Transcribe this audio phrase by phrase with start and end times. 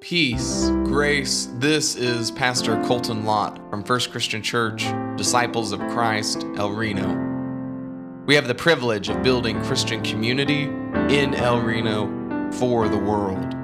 [0.00, 1.48] Peace, grace.
[1.54, 8.22] This is Pastor Colton Lott from First Christian Church, Disciples of Christ, El Reno.
[8.26, 10.64] We have the privilege of building Christian community
[11.08, 13.54] in El Reno for the world.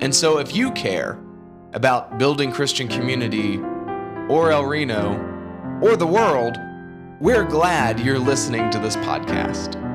[0.00, 1.18] And so, if you care
[1.72, 3.58] about building Christian community
[4.28, 5.16] or El Reno
[5.82, 6.56] or the world,
[7.20, 9.85] we're glad you're listening to this podcast.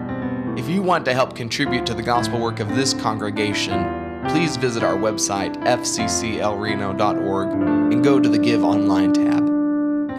[0.62, 4.84] If you want to help contribute to the gospel work of this congregation, please visit
[4.84, 7.50] our website, fcclreno.org,
[7.92, 9.40] and go to the Give Online tab.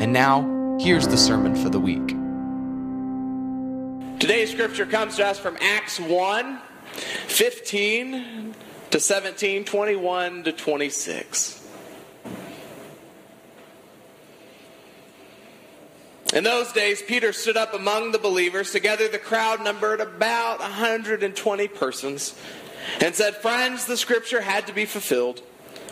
[0.02, 2.09] And now, here's the sermon for the week.
[4.19, 6.59] Today's scripture comes to us from Acts 1
[6.91, 8.55] 15
[8.91, 11.62] to 17, 21 to 26.
[16.32, 18.72] In those days, Peter stood up among the believers.
[18.72, 22.34] Together, the crowd numbered about 120 persons
[23.00, 25.42] and said, Friends, the scripture had to be fulfilled,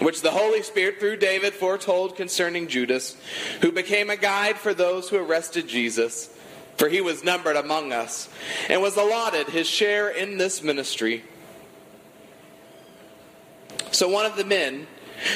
[0.01, 3.17] which the Holy Spirit through David foretold concerning Judas,
[3.61, 6.31] who became a guide for those who arrested Jesus.
[6.79, 8.31] For he was numbered among us,
[8.71, 11.23] and was allotted his share in this ministry.
[13.91, 14.87] So one of the men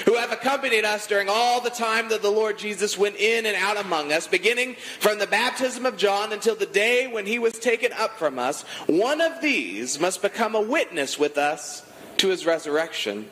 [0.04, 3.56] who have accompanied us during all the time that the Lord Jesus went in and
[3.56, 7.54] out among us, beginning from the baptism of John until the day when he was
[7.54, 11.84] taken up from us, one of these must become a witness with us
[12.18, 13.28] to his resurrection.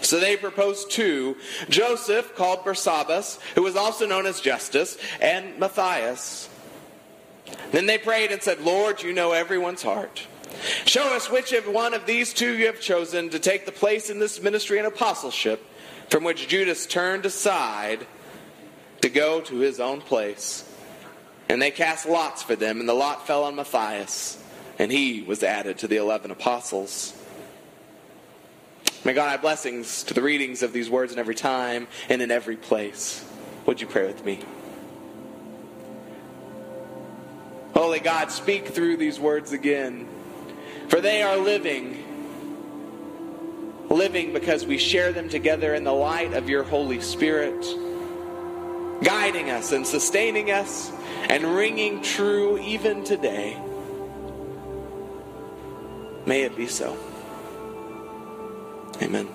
[0.00, 1.36] So they proposed two
[1.68, 6.48] Joseph, called Barsabbas, who was also known as Justus, and Matthias.
[7.72, 10.26] Then they prayed and said, Lord, you know everyone's heart.
[10.86, 14.10] Show us which of one of these two you have chosen to take the place
[14.10, 15.64] in this ministry and apostleship
[16.10, 18.06] from which Judas turned aside
[19.00, 20.68] to go to his own place.
[21.48, 24.42] And they cast lots for them, and the lot fell on Matthias,
[24.78, 27.12] and he was added to the eleven apostles.
[29.04, 32.30] May God have blessings to the readings of these words in every time and in
[32.30, 33.22] every place.
[33.66, 34.40] Would you pray with me?
[37.74, 40.08] Holy God, speak through these words again.
[40.88, 42.02] For they are living.
[43.88, 47.64] Living because we share them together in the light of your Holy Spirit,
[49.02, 50.90] guiding us and sustaining us
[51.28, 53.60] and ringing true even today.
[56.26, 56.96] May it be so.
[59.02, 59.28] Amen.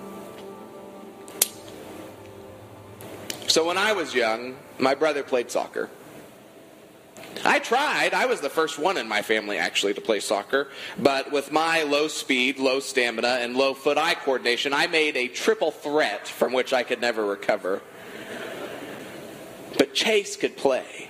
[3.46, 5.90] So when I was young, my brother played soccer.
[7.44, 8.12] I tried.
[8.12, 10.68] I was the first one in my family actually to play soccer.
[10.98, 15.28] But with my low speed, low stamina, and low foot eye coordination, I made a
[15.28, 17.80] triple threat from which I could never recover.
[19.78, 21.08] But Chase could play.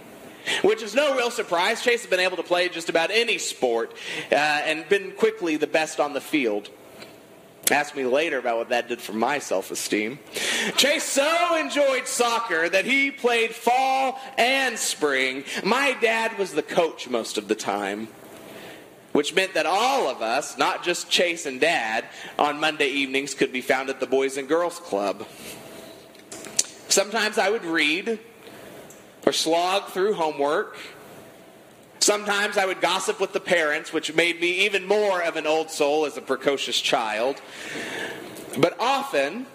[0.62, 1.82] Which is no real surprise.
[1.82, 3.92] Chase has been able to play just about any sport
[4.32, 6.70] uh, and been quickly the best on the field.
[7.70, 10.18] Ask me later about what that did for my self esteem.
[10.76, 15.44] Chase so enjoyed soccer that he played fall and spring.
[15.64, 18.08] My dad was the coach most of the time,
[19.12, 22.06] which meant that all of us, not just Chase and dad,
[22.38, 25.26] on Monday evenings could be found at the Boys and Girls Club.
[26.88, 28.18] Sometimes I would read
[29.24, 30.76] or slog through homework.
[32.10, 35.70] Sometimes I would gossip with the parents, which made me even more of an old
[35.70, 37.40] soul as a precocious child.
[38.58, 39.46] But often,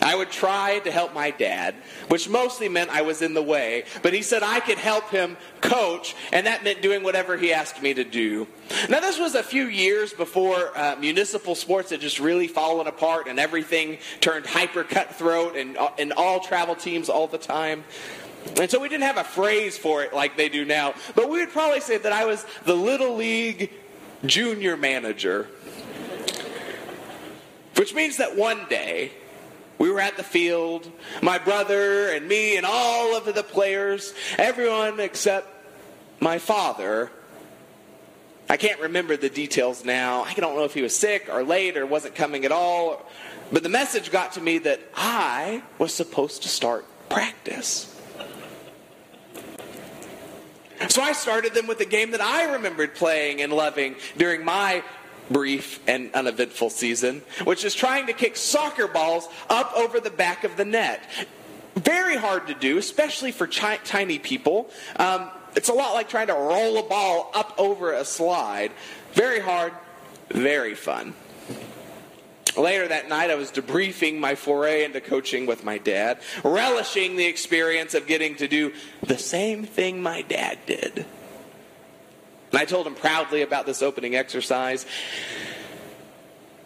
[0.00, 1.76] I would try to help my dad,
[2.08, 3.84] which mostly meant I was in the way.
[4.02, 7.80] But he said I could help him coach, and that meant doing whatever he asked
[7.80, 8.48] me to do.
[8.88, 13.28] Now, this was a few years before uh, municipal sports had just really fallen apart
[13.28, 17.84] and everything turned hyper cutthroat and, uh, and all travel teams all the time.
[18.60, 21.38] And so we didn't have a phrase for it like they do now, but we
[21.38, 23.72] would probably say that I was the Little League
[24.26, 25.48] junior manager.
[27.76, 29.12] Which means that one day,
[29.78, 30.90] we were at the field,
[31.22, 35.48] my brother and me and all of the players, everyone except
[36.20, 37.10] my father.
[38.48, 40.22] I can't remember the details now.
[40.22, 43.04] I don't know if he was sick or late or wasn't coming at all.
[43.50, 47.91] But the message got to me that I was supposed to start practice.
[50.88, 54.82] So I started them with a game that I remembered playing and loving during my
[55.30, 60.44] brief and uneventful season, which is trying to kick soccer balls up over the back
[60.44, 61.02] of the net.
[61.74, 64.70] Very hard to do, especially for chi- tiny people.
[64.96, 68.72] Um, it's a lot like trying to roll a ball up over a slide.
[69.12, 69.72] Very hard,
[70.30, 71.14] very fun.
[72.56, 77.26] Later that night, I was debriefing my foray into coaching with my dad, relishing the
[77.26, 78.72] experience of getting to do
[79.02, 81.06] the same thing my dad did.
[82.50, 84.84] And I told him proudly about this opening exercise.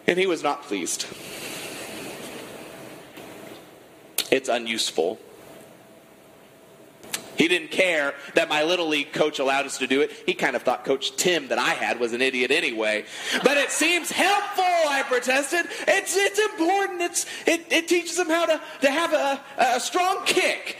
[0.05, 1.05] And he was not pleased.
[4.29, 5.19] It's unuseful.
[7.37, 10.11] He didn't care that my little league coach allowed us to do it.
[10.25, 13.05] He kind of thought Coach Tim that I had was an idiot anyway.
[13.43, 15.67] But it seems helpful, I protested.
[15.87, 17.01] It's, it's important.
[17.01, 20.77] It's, it, it teaches them how to, to have a, a strong kick.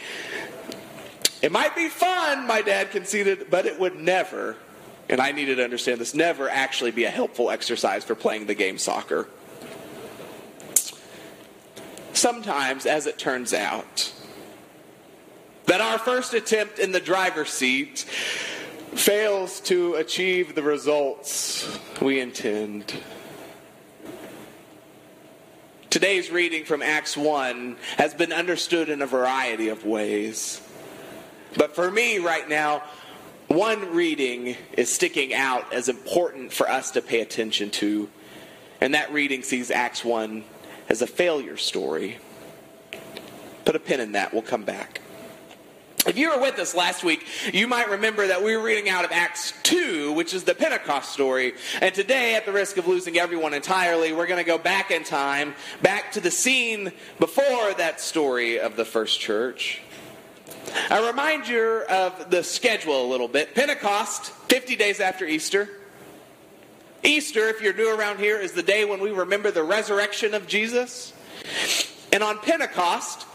[1.40, 4.56] It might be fun, my dad conceded, but it would never,
[5.08, 8.54] and I needed to understand this, never actually be a helpful exercise for playing the
[8.54, 9.28] game soccer.
[12.12, 14.12] Sometimes, as it turns out,
[15.68, 17.98] that our first attempt in the driver's seat
[18.94, 22.98] fails to achieve the results we intend.
[25.90, 30.62] Today's reading from Acts 1 has been understood in a variety of ways.
[31.54, 32.82] But for me right now,
[33.48, 38.08] one reading is sticking out as important for us to pay attention to.
[38.80, 40.44] And that reading sees Acts 1
[40.88, 42.16] as a failure story.
[43.66, 45.02] Put a pin in that, we'll come back.
[46.06, 49.04] If you were with us last week, you might remember that we were reading out
[49.04, 51.54] of Acts 2, which is the Pentecost story.
[51.82, 55.02] And today, at the risk of losing everyone entirely, we're going to go back in
[55.02, 59.82] time, back to the scene before that story of the first church.
[60.88, 63.54] I remind you of the schedule a little bit.
[63.54, 65.68] Pentecost, 50 days after Easter.
[67.02, 70.46] Easter, if you're new around here, is the day when we remember the resurrection of
[70.46, 71.12] Jesus.
[72.12, 73.26] And on Pentecost,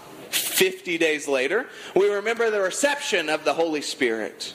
[0.53, 4.53] 50 days later, we remember the reception of the Holy Spirit.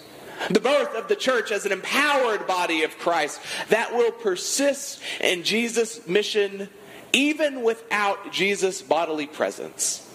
[0.50, 3.41] The birth of the church as an empowered body of Christ
[3.71, 6.69] that will persist in Jesus' mission
[7.12, 10.09] even without Jesus' bodily presence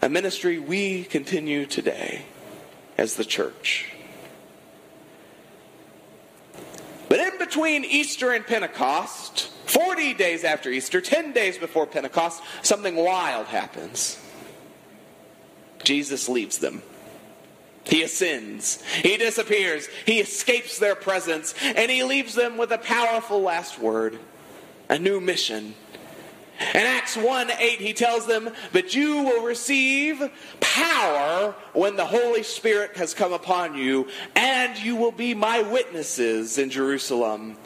[0.00, 2.24] a ministry we continue today
[2.96, 3.92] as the church.
[7.08, 12.96] But in between Easter and Pentecost, 40 days after Easter, 10 days before Pentecost, something
[12.96, 14.18] wild happens.
[15.84, 16.82] Jesus leaves them.
[17.84, 18.82] He ascends.
[19.02, 19.88] He disappears.
[20.04, 21.54] He escapes their presence.
[21.62, 24.18] And he leaves them with a powerful last word
[24.90, 25.74] a new mission
[26.60, 30.28] in Acts 1 8, he tells them, But you will receive
[30.58, 36.58] power when the Holy Spirit has come upon you, and you will be my witnesses
[36.58, 37.56] in Jerusalem,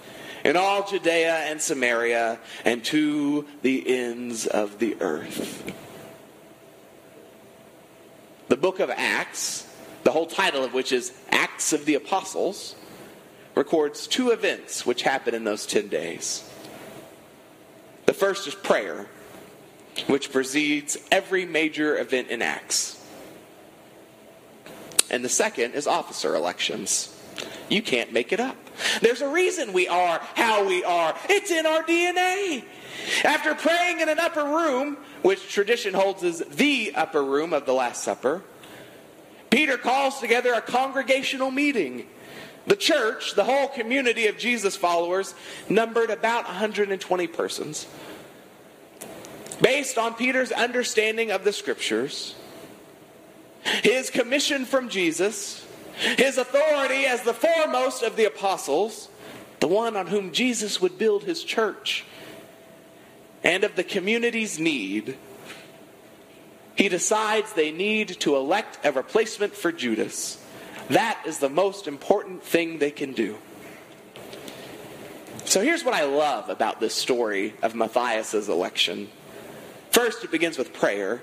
[0.44, 5.72] in all Judea and Samaria, and to the ends of the earth.
[8.48, 9.66] The book of Acts,
[10.04, 12.74] the whole title of which is Acts of the Apostles,
[13.54, 16.48] records two events which happened in those 10 days.
[18.06, 19.06] The first is prayer,
[20.06, 23.02] which precedes every major event in Acts.
[25.10, 27.16] And the second is officer elections.
[27.68, 28.56] You can't make it up.
[29.00, 31.14] There's a reason we are how we are.
[31.28, 32.64] It's in our DNA.
[33.24, 37.72] After praying in an upper room, which tradition holds as the upper room of the
[37.72, 38.42] Last Supper,
[39.50, 42.06] Peter calls together a congregational meeting.
[42.66, 45.34] The church, the whole community of Jesus followers,
[45.68, 47.86] numbered about 120 persons.
[49.60, 52.34] Based on Peter's understanding of the scriptures,
[53.82, 55.66] his commission from Jesus,
[56.16, 59.08] his authority as the foremost of the apostles,
[59.60, 62.04] the one on whom Jesus would build his church,
[63.44, 65.16] and of the community's need,
[66.76, 70.42] he decides they need to elect a replacement for Judas.
[70.88, 73.38] That is the most important thing they can do.
[75.44, 79.10] So here's what I love about this story of Matthias' election.
[79.90, 81.22] First, it begins with prayer,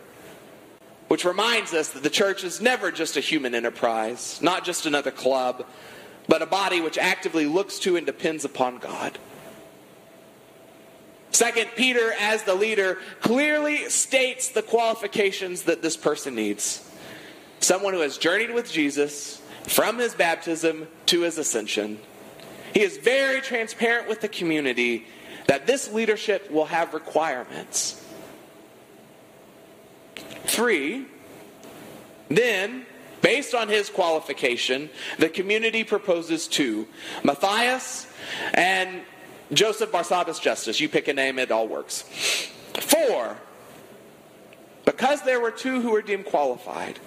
[1.10, 5.12] which reminds us that the church is never just a human enterprise, not just another
[5.12, 5.66] club,
[6.28, 9.18] but a body which actively looks to and depends upon God.
[11.32, 16.88] Second, Peter, as the leader, clearly states the qualifications that this person needs.
[17.60, 22.00] Someone who has journeyed with Jesus from his baptism to his ascension.
[22.74, 25.08] He is very transparent with the community
[25.48, 28.06] that this leadership will have requirements.
[30.50, 31.06] Three,
[32.28, 32.86] then,
[33.22, 36.88] based on his qualification, the community proposes two
[37.24, 38.08] Matthias
[38.54, 39.02] and
[39.54, 40.80] Joseph Barsabbas Justus.
[40.80, 42.02] You pick a name, it all works.
[42.74, 43.38] Four,
[44.86, 47.00] because there were two who were deemed qualified,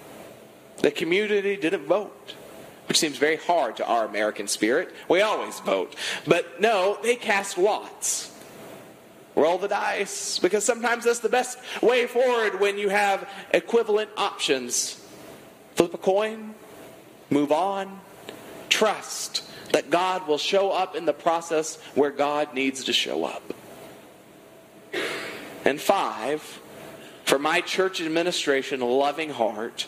[0.77, 2.35] the community didn't vote
[2.87, 4.93] which seems very hard to our American spirit.
[5.07, 5.95] We always vote.
[6.27, 8.32] But no, they cast lots.
[9.35, 15.03] Roll the dice, because sometimes that's the best way forward when you have equivalent options.
[15.75, 16.53] Flip a coin,
[17.31, 17.99] move on,
[18.69, 23.53] trust that God will show up in the process where God needs to show up.
[25.65, 26.41] And five,
[27.25, 29.87] for my church administration loving heart,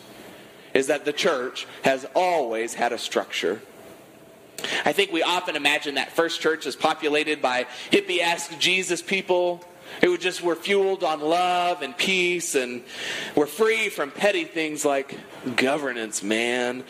[0.73, 3.61] is that the church has always had a structure.
[4.85, 9.65] I think we often imagine that first church is populated by hippie esque Jesus people
[10.01, 12.83] who just were fueled on love and peace and
[13.35, 15.17] were free from petty things like
[15.55, 16.83] governance, man.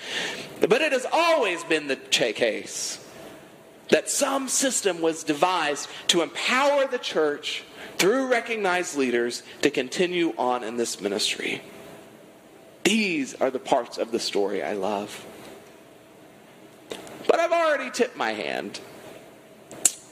[0.59, 3.01] But it has always been the case
[3.89, 7.63] that some system was devised to empower the church
[7.97, 11.61] through recognized leaders to continue on in this ministry.
[12.83, 15.25] These are the parts of the story I love.
[17.27, 18.79] But I've already tipped my hand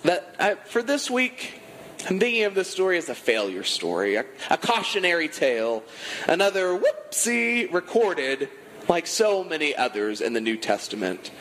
[0.04, 1.62] that I, for this week,
[2.10, 5.84] I'm thinking of this story as a failure story, a, a cautionary tale,
[6.28, 8.50] another whoopsie recorded
[8.90, 11.32] like so many others in the New Testament.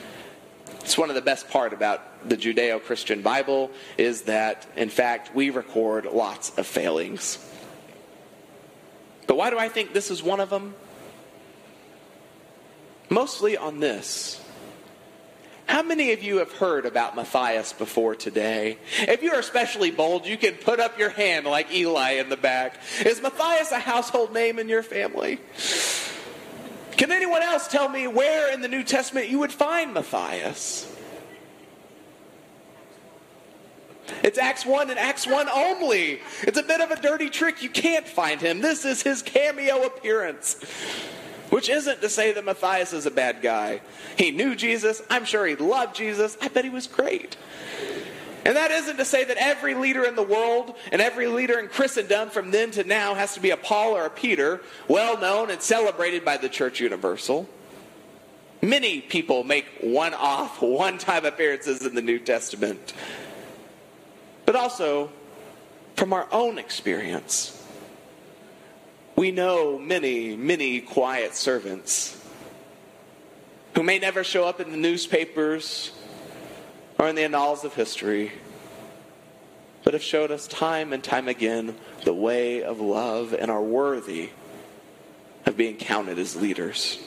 [0.80, 5.50] It's one of the best part about the Judeo-Christian Bible is that in fact we
[5.50, 7.38] record lots of failings.
[9.26, 10.74] But why do I think this is one of them?
[13.08, 14.41] Mostly on this.
[15.72, 18.76] How many of you have heard about Matthias before today?
[18.98, 22.78] If you're especially bold, you can put up your hand like Eli in the back.
[23.06, 25.38] Is Matthias a household name in your family?
[26.98, 30.94] Can anyone else tell me where in the New Testament you would find Matthias?
[34.22, 36.20] It's Acts 1 and Acts 1 only.
[36.42, 37.62] It's a bit of a dirty trick.
[37.62, 38.60] You can't find him.
[38.60, 40.62] This is his cameo appearance.
[41.52, 43.82] Which isn't to say that Matthias is a bad guy.
[44.16, 45.02] He knew Jesus.
[45.10, 46.38] I'm sure he loved Jesus.
[46.40, 47.36] I bet he was great.
[48.46, 51.68] And that isn't to say that every leader in the world and every leader in
[51.68, 55.50] Christendom from then to now has to be a Paul or a Peter, well known
[55.50, 57.46] and celebrated by the Church Universal.
[58.62, 62.94] Many people make one off, one time appearances in the New Testament.
[64.46, 65.12] But also
[65.96, 67.61] from our own experience
[69.16, 72.18] we know many, many quiet servants
[73.74, 75.92] who may never show up in the newspapers
[76.98, 78.32] or in the annals of history,
[79.84, 84.30] but have showed us time and time again the way of love and are worthy
[85.46, 86.98] of being counted as leaders.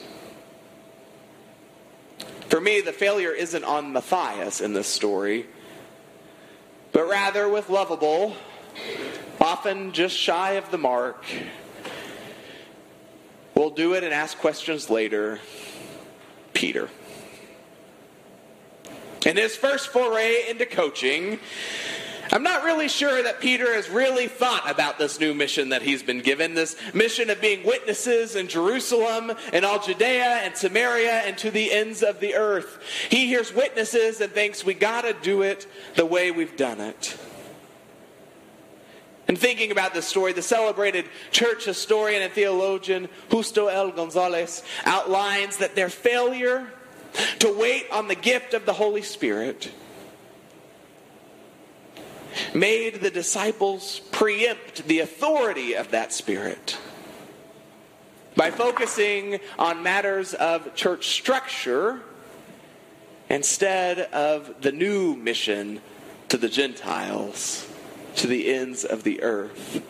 [2.48, 5.46] For me, the failure isn't on Matthias in this story,
[6.92, 8.36] but rather with lovable,
[9.40, 11.24] often just shy of the mark,
[13.56, 15.40] We'll do it and ask questions later.
[16.52, 16.90] Peter.
[19.24, 21.38] In his first foray into coaching,
[22.32, 26.02] I'm not really sure that Peter has really thought about this new mission that he's
[26.02, 31.38] been given this mission of being witnesses in Jerusalem and all Judea and Samaria and
[31.38, 32.78] to the ends of the earth.
[33.10, 37.16] He hears witnesses and thinks we got to do it the way we've done it.
[39.28, 43.90] And thinking about this story, the celebrated church historian and theologian Justo L.
[43.90, 46.72] Gonzalez outlines that their failure
[47.40, 49.72] to wait on the gift of the Holy Spirit
[52.54, 56.78] made the disciples preempt the authority of that Spirit
[58.36, 62.00] by focusing on matters of church structure
[63.28, 65.80] instead of the new mission
[66.28, 67.66] to the Gentiles
[68.16, 69.82] to the ends of the earth.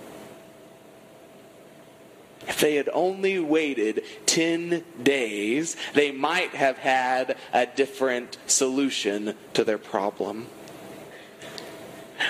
[2.47, 9.64] If they had only waited 10 days, they might have had a different solution to
[9.64, 10.47] their problem.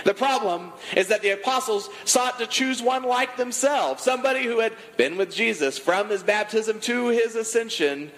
[0.05, 4.73] The problem is that the apostles sought to choose one like themselves, somebody who had
[4.97, 8.11] been with Jesus from his baptism to his ascension.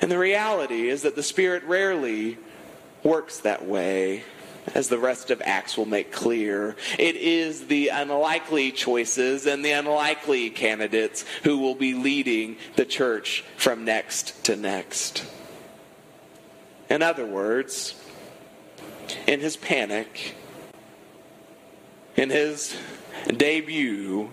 [0.00, 2.36] And the reality is that the Spirit rarely
[3.02, 4.24] works that way
[4.72, 6.76] as the rest of Acts will make clear.
[6.98, 13.44] It is the unlikely choices and the unlikely candidates who will be leading the church
[13.56, 15.26] from next to next.
[16.88, 17.94] In other words,
[19.26, 20.34] in his panic,
[22.16, 22.76] in his
[23.26, 24.30] debut,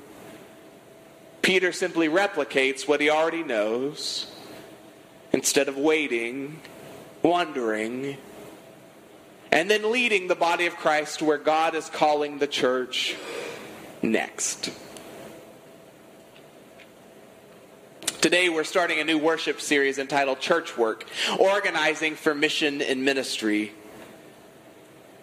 [1.41, 4.31] Peter simply replicates what he already knows
[5.33, 6.59] instead of waiting,
[7.23, 8.17] wondering,
[9.51, 13.15] and then leading the body of Christ where God is calling the church
[14.01, 14.71] next.
[18.21, 21.05] Today, we're starting a new worship series entitled Church Work
[21.39, 23.71] Organizing for Mission and Ministry.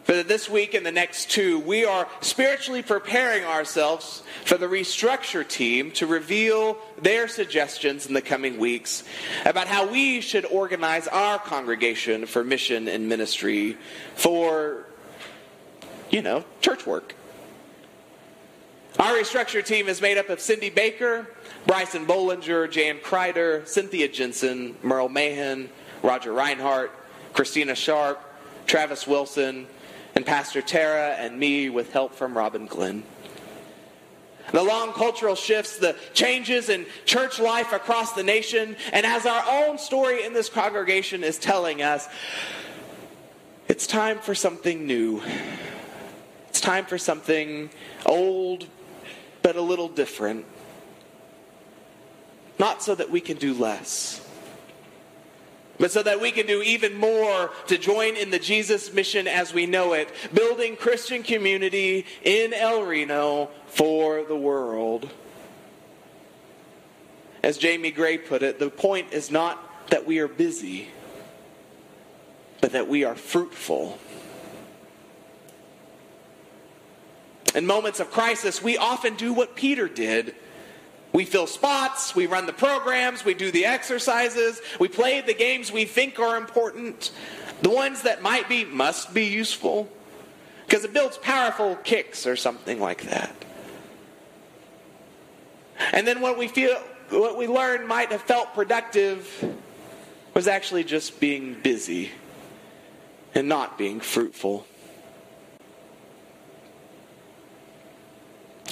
[0.08, 5.46] For this week and the next two, we are spiritually preparing ourselves for the restructure
[5.46, 9.04] team to reveal their suggestions in the coming weeks
[9.44, 13.76] about how we should organize our congregation for mission and ministry
[14.14, 14.86] for,
[16.08, 17.14] you know, church work.
[18.98, 21.26] Our restructure team is made up of Cindy Baker,
[21.66, 25.68] Bryson Bollinger, Jan Kreider, Cynthia Jensen, Merle Mahan,
[26.02, 26.92] Roger Reinhardt,
[27.34, 28.24] Christina Sharp,
[28.66, 29.66] Travis Wilson,
[30.14, 33.02] and Pastor Tara and me with help from Robin Glenn.
[34.52, 39.44] The long cultural shifts, the changes in church life across the nation, and as our
[39.46, 42.08] own story in this congregation is telling us,
[43.68, 45.22] it's time for something new.
[46.48, 47.68] It's time for something
[48.06, 48.66] old,
[49.42, 50.46] but a little different.
[52.58, 54.26] Not so that we can do less
[55.78, 59.54] but so that we can do even more to join in the Jesus mission as
[59.54, 65.08] we know it, building Christian community in El Reno for the world.
[67.42, 70.88] As Jamie Gray put it, the point is not that we are busy,
[72.60, 73.98] but that we are fruitful.
[77.54, 80.34] In moments of crisis, we often do what Peter did
[81.12, 85.72] we fill spots, we run the programs, we do the exercises, we play the games
[85.72, 87.10] we think are important,
[87.62, 89.88] the ones that might be, must be useful,
[90.66, 93.34] because it builds powerful kicks or something like that.
[95.92, 96.74] And then what we feel,
[97.10, 99.56] what we learn might have felt productive
[100.34, 102.10] was actually just being busy
[103.34, 104.66] and not being fruitful.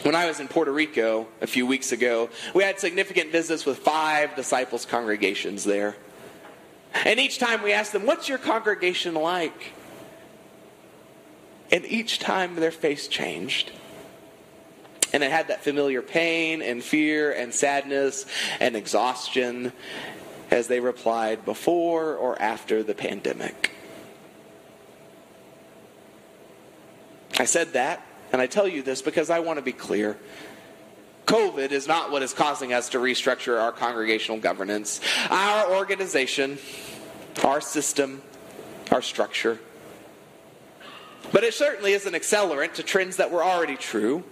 [0.07, 3.79] When I was in Puerto Rico a few weeks ago, we had significant visits with
[3.79, 5.97] five disciples' congregations there.
[7.05, 9.73] And each time we asked them, What's your congregation like?
[11.73, 13.73] And each time their face changed.
[15.13, 18.27] And it had that familiar pain and fear and sadness
[18.61, 19.73] and exhaustion
[20.53, 23.73] as they replied before or after the pandemic.
[27.41, 30.17] I said that and I tell you this because I want to be clear.
[31.27, 36.59] COVID is not what is causing us to restructure our congregational governance, our organization,
[37.45, 38.23] our system,
[38.93, 39.59] our structure.
[41.33, 44.23] But it certainly is an accelerant to trends that were already true.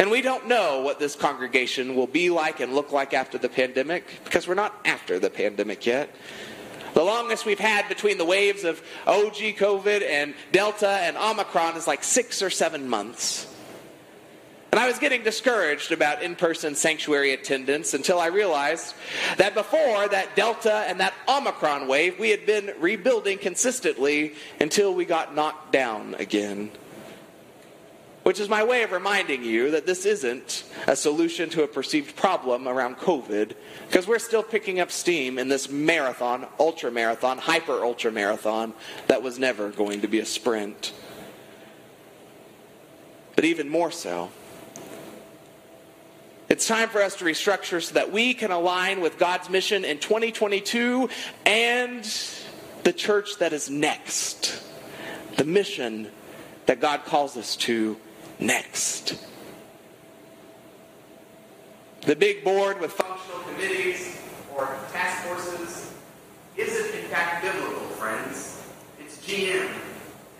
[0.00, 3.48] And we don't know what this congregation will be like and look like after the
[3.48, 6.14] pandemic because we're not after the pandemic yet.
[6.98, 11.86] The longest we've had between the waves of OG COVID and Delta and Omicron is
[11.86, 13.46] like six or seven months.
[14.72, 18.96] And I was getting discouraged about in person sanctuary attendance until I realized
[19.36, 25.04] that before that Delta and that Omicron wave, we had been rebuilding consistently until we
[25.04, 26.72] got knocked down again.
[28.28, 32.14] Which is my way of reminding you that this isn't a solution to a perceived
[32.14, 33.54] problem around COVID,
[33.86, 38.74] because we're still picking up steam in this marathon, ultra marathon, hyper ultra marathon
[39.06, 40.92] that was never going to be a sprint.
[43.34, 44.28] But even more so,
[46.50, 50.00] it's time for us to restructure so that we can align with God's mission in
[50.00, 51.08] 2022
[51.46, 52.04] and
[52.84, 54.62] the church that is next.
[55.38, 56.10] The mission
[56.66, 57.96] that God calls us to
[58.38, 59.18] next.
[62.02, 64.20] The big board with functional committees
[64.56, 65.92] or task forces
[66.56, 68.62] isn't in fact biblical, friends.
[69.00, 69.68] It's GM,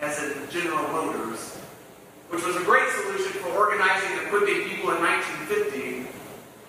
[0.01, 1.57] as in General Motors,
[2.31, 6.09] which was a great solution for organizing and equipping people in 1950.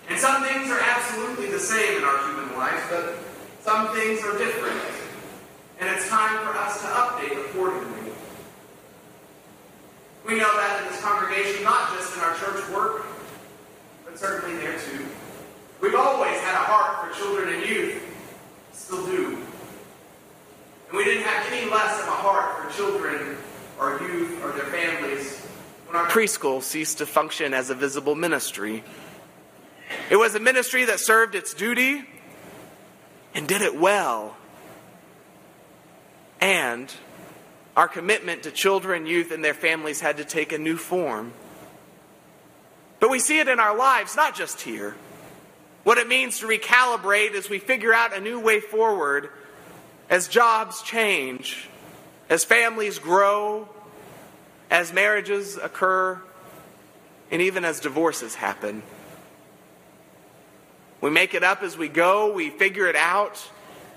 [0.09, 3.15] And some things are absolutely the same in our human lives, but
[3.61, 4.81] some things are different.
[5.79, 8.11] And it's time for us to update accordingly.
[10.25, 13.05] We know that in this congregation, not just in our church work,
[14.05, 15.05] but certainly there too.
[15.79, 18.03] We've always had a heart for children and youth,
[18.73, 19.37] still do.
[20.89, 23.37] And we didn't have any less of a heart for children
[23.79, 25.39] or youth or their families
[25.87, 28.83] when our preschool ceased to function as a visible ministry.
[30.09, 32.03] It was a ministry that served its duty
[33.33, 34.35] and did it well.
[36.41, 36.93] And
[37.77, 41.31] our commitment to children, youth, and their families had to take a new form.
[42.99, 44.95] But we see it in our lives, not just here.
[45.83, 49.29] What it means to recalibrate as we figure out a new way forward
[50.09, 51.67] as jobs change,
[52.29, 53.69] as families grow,
[54.69, 56.21] as marriages occur,
[57.31, 58.83] and even as divorces happen.
[61.01, 63.41] We make it up as we go, we figure it out,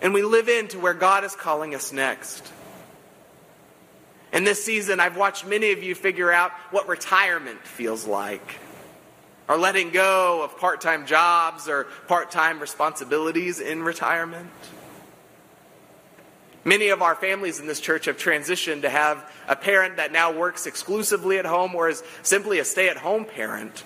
[0.00, 2.50] and we live into where God is calling us next.
[4.32, 8.58] In this season, I've watched many of you figure out what retirement feels like,
[9.48, 14.50] or letting go of part time jobs or part time responsibilities in retirement.
[16.64, 20.33] Many of our families in this church have transitioned to have a parent that now
[20.33, 23.83] works exclusively at home or is simply a stay at home parent.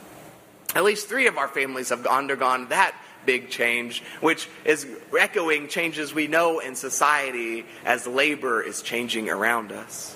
[0.74, 4.86] At least three of our families have undergone that big change, which is
[5.18, 10.15] echoing changes we know in society as labor is changing around us.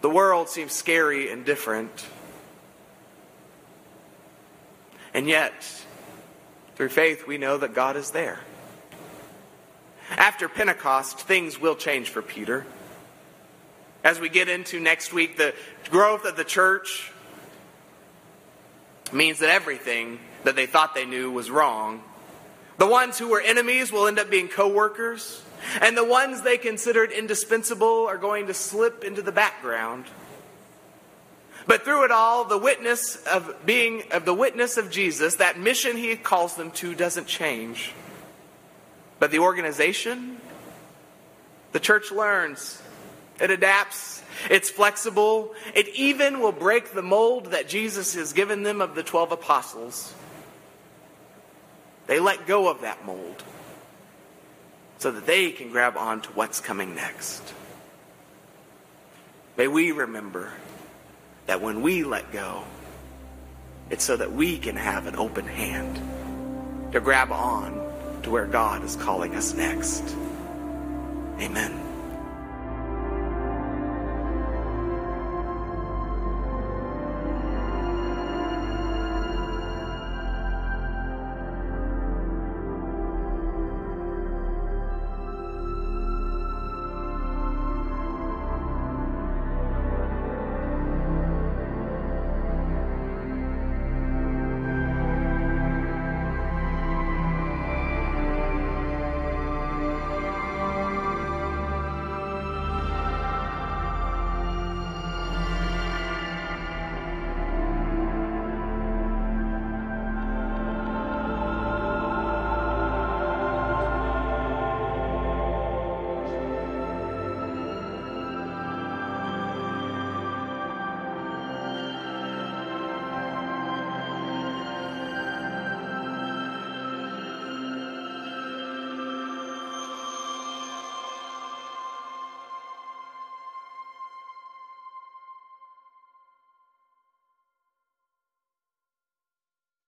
[0.00, 2.06] The world seems scary and different.
[5.12, 5.52] And yet,
[6.76, 8.38] through faith, we know that God is there.
[10.10, 12.64] After Pentecost, things will change for Peter.
[14.04, 15.54] As we get into next week, the
[15.90, 17.12] growth of the church
[19.12, 22.02] means that everything that they thought they knew was wrong.
[22.78, 25.42] The ones who were enemies will end up being co workers,
[25.80, 30.04] and the ones they considered indispensable are going to slip into the background.
[31.66, 35.96] But through it all, the witness of being of the witness of Jesus, that mission
[35.96, 37.92] he calls them to doesn't change.
[39.18, 40.40] But the organization,
[41.72, 42.80] the church learns,
[43.40, 48.80] it adapts, it's flexible, it even will break the mold that Jesus has given them
[48.80, 50.14] of the 12 apostles.
[52.06, 53.44] They let go of that mold
[54.98, 57.54] so that they can grab on to what's coming next.
[59.56, 60.52] May we remember
[61.46, 62.64] that when we let go,
[63.90, 67.72] it's so that we can have an open hand to grab on
[68.22, 70.02] to where God is calling us next.
[71.40, 71.87] Amen.